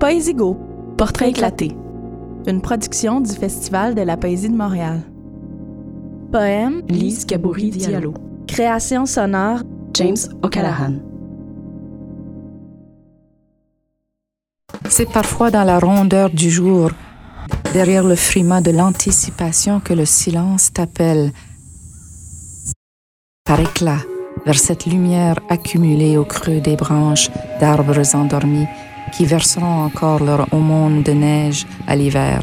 Poésie 0.00 0.32
Go, 0.32 0.56
portrait 0.96 1.28
éclaté. 1.28 1.76
Une 2.46 2.62
production 2.62 3.20
du 3.20 3.32
Festival 3.32 3.94
de 3.94 4.00
la 4.00 4.16
poésie 4.16 4.48
de 4.48 4.56
Montréal. 4.56 5.02
Poème 6.32 6.80
Lise 6.88 7.26
Kabouri 7.26 7.68
Diallo. 7.68 8.14
Création 8.46 9.04
sonore 9.04 9.58
James 9.92 10.16
O'Callaghan. 10.42 10.94
C'est 14.88 15.10
parfois 15.12 15.50
dans 15.50 15.64
la 15.64 15.78
rondeur 15.78 16.30
du 16.30 16.48
jour, 16.48 16.92
derrière 17.74 18.04
le 18.04 18.14
frima 18.16 18.62
de 18.62 18.70
l'anticipation, 18.70 19.80
que 19.80 19.92
le 19.92 20.06
silence 20.06 20.72
t'appelle. 20.72 21.30
Par 23.44 23.60
éclat, 23.60 24.00
vers 24.46 24.58
cette 24.58 24.86
lumière 24.86 25.38
accumulée 25.50 26.16
au 26.16 26.24
creux 26.24 26.62
des 26.62 26.76
branches 26.76 27.30
d'arbres 27.60 28.16
endormis 28.16 28.66
qui 29.12 29.26
verseront 29.26 29.84
encore 29.84 30.22
leur 30.22 30.52
aumône 30.52 31.02
de 31.02 31.12
neige 31.12 31.66
à 31.86 31.96
l'hiver. 31.96 32.42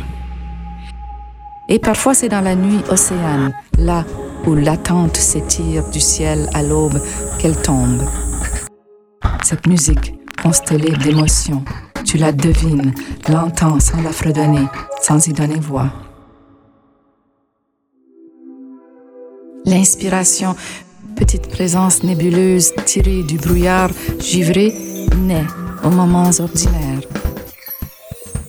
Et 1.70 1.80
parfois 1.80 2.14
c'est 2.14 2.30
dans 2.30 2.41
la 2.41 2.55
nuit 2.55 2.82
océane, 2.90 3.54
là 3.78 4.05
où 4.46 4.55
l'attente 4.55 5.18
s'étire 5.18 5.90
du 5.90 6.00
ciel 6.00 6.50
à 6.54 6.64
l'aube 6.64 7.02
qu'elle 7.40 7.62
tombe. 7.62 8.02
Cette 9.44 9.68
musique 9.68 10.14
constellée 10.41 10.96
d'émotions, 11.04 11.64
tu 12.05 12.18
la 12.18 12.32
devines, 12.32 12.94
l'entends 13.27 13.80
sans 13.80 14.02
la 14.02 14.12
fredonner, 14.12 14.68
sans 15.02 15.27
y 15.27 15.34
donner 15.34 15.60
voix. 15.60 15.91
L'inspiration, 19.66 20.55
petite 21.18 21.49
présence 21.49 22.04
nébuleuse 22.04 22.74
tirée 22.86 23.24
du 23.24 23.38
brouillard 23.38 23.90
givré, 24.20 24.74
naît 25.18 25.46
aux 25.84 25.90
moments 25.90 26.31
ordinaires. 26.40 27.02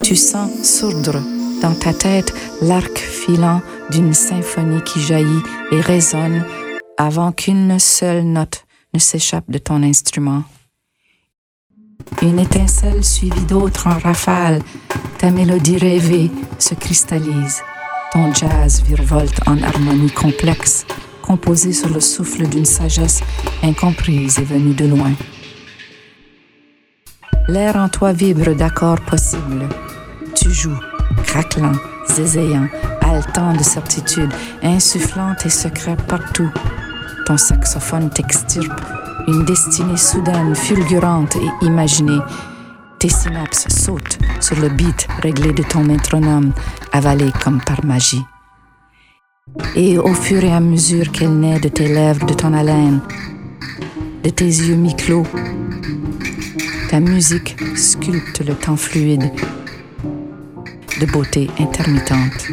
Tu 0.03 0.17
sens 0.17 0.51
sourdre 0.63 1.21
dans 1.61 1.75
ta 1.75 1.93
tête 1.93 2.33
l'arc 2.63 2.99
filant 2.99 3.61
d'une 3.91 4.15
symphonie 4.15 4.83
qui 4.83 5.01
jaillit 5.01 5.43
et 5.71 5.81
résonne 5.81 6.45
avant 6.97 7.33
qu'une 7.33 7.79
seule 7.79 8.25
note 8.25 8.65
ne 8.95 8.99
s'échappe 8.99 9.51
de 9.51 9.59
ton 9.59 9.83
instrument. 9.83 10.45
Une 12.23 12.39
étincelle 12.39 13.05
suivie 13.05 13.45
d'autres 13.45 13.87
en 13.87 13.99
rafale, 13.99 14.63
ta 15.19 15.31
mélodie 15.31 15.79
rêvée 15.79 16.31
se 16.59 16.75
cristallise. 16.75 17.63
Ton 18.13 18.33
jazz 18.33 18.83
virevolte 18.83 19.41
en 19.47 19.63
harmonie 19.63 20.11
complexe, 20.11 20.87
composée 21.23 21.73
sur 21.73 21.91
le 21.91 22.01
souffle 22.01 22.49
d'une 22.49 22.65
sagesse 22.65 23.21
incomprise 23.63 24.39
et 24.39 24.45
venue 24.45 24.75
de 24.75 24.87
loin. 24.87 25.13
L'air 27.49 27.77
en 27.77 27.89
toi 27.89 28.13
vibre 28.13 28.55
d'accords 28.55 29.01
possibles. 29.01 29.67
Tu 30.35 30.53
joues, 30.53 30.79
craquelant, 31.25 31.73
zézéant, 32.07 32.69
haletant 33.01 33.55
de 33.55 33.63
certitude, 33.63 34.31
insufflant 34.63 35.35
tes 35.35 35.49
secrets 35.49 35.97
partout. 35.97 36.51
Ton 37.25 37.39
saxophone 37.39 38.11
t'extirpe 38.11 38.79
une 39.27 39.47
destinée 39.47 39.97
soudaine, 39.97 40.55
fulgurante 40.55 41.37
et 41.37 41.65
imaginée. 41.65 42.21
Tes 42.99 43.09
synapses 43.09 43.67
sautent 43.69 44.19
sur 44.41 44.57
le 44.57 44.69
beat 44.69 45.09
réglé 45.23 45.55
de 45.55 45.63
ton 45.63 45.83
métronome, 45.83 46.53
avalé 46.93 47.33
comme 47.43 47.63
par 47.63 47.83
magie. 47.83 48.25
Et 49.75 49.97
au 49.97 50.13
fur 50.13 50.45
et 50.45 50.53
à 50.53 50.61
mesure 50.61 51.11
qu'elle 51.13 51.41
naît 51.41 51.61
de 51.61 51.69
tes 51.69 51.89
lèvres, 51.89 52.27
de 52.27 52.35
ton 52.35 52.53
haleine, 52.53 53.01
de 54.23 54.29
tes 54.29 54.45
yeux 54.45 54.77
mi-clos, 54.77 55.27
ta 56.89 57.01
musique 57.01 57.55
sculpte 57.77 58.41
le 58.47 58.55
temps 58.55 58.77
fluide 58.77 59.31
de 61.01 61.07
beauté 61.07 61.51
intermittente. 61.59 62.49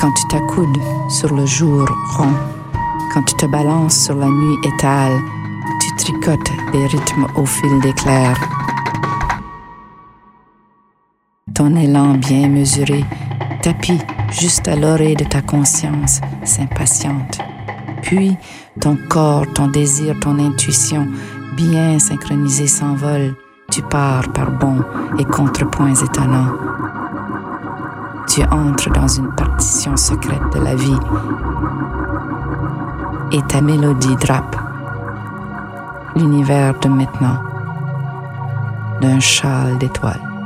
Quand 0.00 0.12
tu 0.12 0.28
t'accoudes 0.28 0.82
sur 1.08 1.32
le 1.34 1.46
jour 1.46 1.88
rond, 2.16 2.34
quand 3.14 3.22
tu 3.22 3.34
te 3.36 3.46
balances 3.46 4.06
sur 4.06 4.16
la 4.16 4.26
nuit 4.26 4.56
étale, 4.64 5.20
tu 5.80 6.04
tricotes 6.04 6.52
des 6.72 6.86
rythmes 6.86 7.26
au 7.36 7.46
fil 7.46 7.80
d'éclairs. 7.80 8.40
Ton 11.54 11.76
élan 11.76 12.14
bien 12.14 12.48
mesuré 12.48 13.04
tapis 13.62 14.00
juste 14.30 14.66
à 14.66 14.74
l'oreille 14.74 15.16
de 15.16 15.24
ta 15.24 15.42
conscience 15.42 16.20
s'impatiente. 16.44 17.38
Puis 18.02 18.36
ton 18.80 18.96
corps, 19.08 19.46
ton 19.54 19.68
désir, 19.68 20.14
ton 20.20 20.38
intuition, 20.38 21.08
bien 21.56 21.98
synchronisés 21.98 22.66
s'envolent. 22.66 23.34
Tu 23.70 23.82
pars 23.82 24.28
par 24.32 24.50
bons 24.52 24.82
et 25.18 25.24
contrepoints 25.24 25.94
étonnants. 25.94 26.52
Tu 28.26 28.42
entres 28.44 28.90
dans 28.90 29.08
une 29.08 29.32
partition 29.34 29.96
secrète 29.96 30.52
de 30.54 30.60
la 30.60 30.74
vie 30.74 30.98
et 33.32 33.42
ta 33.42 33.60
mélodie 33.60 34.16
drape 34.16 34.56
l'univers 36.16 36.78
de 36.80 36.88
maintenant 36.88 37.42
d'un 39.00 39.20
châle 39.20 39.78
d'étoiles. 39.78 40.37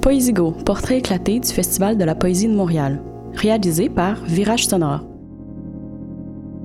Poésigo, 0.00 0.52
portrait 0.52 0.98
éclaté 0.98 1.40
du 1.40 1.48
Festival 1.48 1.96
de 1.96 2.04
la 2.04 2.14
poésie 2.14 2.48
de 2.48 2.54
Montréal, 2.54 3.00
réalisé 3.34 3.88
par 3.88 4.22
Virage 4.24 4.66
Sonore. 4.66 5.04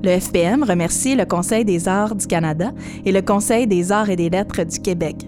Le 0.04 0.20
FPM 0.20 0.64
remercie 0.64 1.16
le 1.16 1.26
Conseil 1.26 1.66
des 1.66 1.88
arts 1.88 2.16
du 2.16 2.28
Canada 2.28 2.72
et 3.06 3.12
le 3.12 3.22
Conseil 3.22 3.68
des 3.68 3.92
arts 3.92 4.10
et 4.10 4.16
des 4.16 4.30
lettres 4.30 4.64
du 4.64 4.80
Québec 4.80 5.28